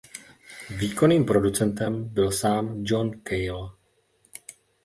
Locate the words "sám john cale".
2.31-3.69